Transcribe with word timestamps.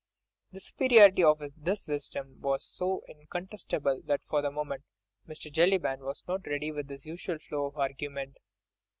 The 0.51 0.59
superiority 0.59 1.23
of 1.23 1.41
this 1.55 1.87
wisdom 1.87 2.39
was 2.39 2.65
so 2.65 3.03
incontestable 3.07 4.01
that 4.05 4.23
for 4.23 4.41
the 4.41 4.49
moment 4.49 4.81
Mr. 5.27 5.51
Jellyband 5.51 6.01
was 6.01 6.23
not 6.27 6.47
ready 6.47 6.71
with 6.71 6.89
his 6.89 7.05
usual 7.05 7.37
flow 7.37 7.67
of 7.67 7.77
argument. 7.77 8.37